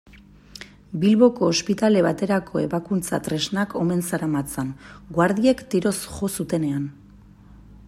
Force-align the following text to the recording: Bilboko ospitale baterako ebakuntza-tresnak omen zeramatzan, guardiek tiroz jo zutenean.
Bilboko 1.01 1.49
ospitale 1.55 2.01
baterako 2.05 2.63
ebakuntza-tresnak 2.63 3.77
omen 3.83 4.01
zeramatzan, 4.09 4.73
guardiek 5.19 5.65
tiroz 5.75 5.95
jo 6.17 6.33
zutenean. 6.41 6.93